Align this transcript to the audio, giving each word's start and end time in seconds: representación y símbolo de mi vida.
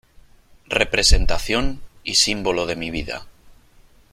representación 0.65 1.79
y 2.03 2.15
símbolo 2.15 2.65
de 2.65 2.75
mi 2.75 2.89
vida. 2.89 3.27